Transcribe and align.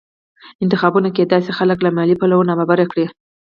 انتخابونه 0.63 1.09
کېدای 1.17 1.41
شي 1.45 1.51
خلک 1.59 1.77
له 1.81 1.89
مالي 1.97 2.15
پلوه 2.21 2.47
نابرابره 2.49 2.85
کړي 2.91 3.05